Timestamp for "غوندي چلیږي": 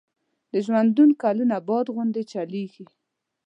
1.93-2.85